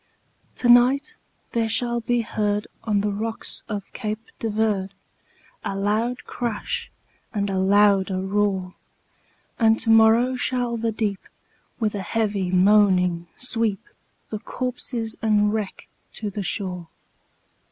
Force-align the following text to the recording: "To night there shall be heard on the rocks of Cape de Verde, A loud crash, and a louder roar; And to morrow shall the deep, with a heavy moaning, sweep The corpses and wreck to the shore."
"To 0.55 0.67
night 0.67 1.13
there 1.51 1.69
shall 1.69 1.99
be 1.99 2.21
heard 2.21 2.65
on 2.83 3.01
the 3.01 3.11
rocks 3.11 3.61
of 3.69 3.83
Cape 3.93 4.31
de 4.39 4.49
Verde, 4.49 4.95
A 5.63 5.75
loud 5.75 6.23
crash, 6.23 6.89
and 7.31 7.51
a 7.51 7.59
louder 7.59 8.19
roar; 8.19 8.73
And 9.59 9.77
to 9.81 9.91
morrow 9.91 10.35
shall 10.35 10.75
the 10.75 10.91
deep, 10.91 11.21
with 11.79 11.93
a 11.93 12.01
heavy 12.01 12.49
moaning, 12.49 13.27
sweep 13.37 13.83
The 14.31 14.39
corpses 14.39 15.17
and 15.21 15.53
wreck 15.53 15.87
to 16.13 16.31
the 16.31 16.41
shore." 16.41 16.87